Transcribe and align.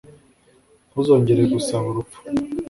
ntuzongere 0.89 1.41
gusaba 1.53 1.85
urupfu. 1.91 2.17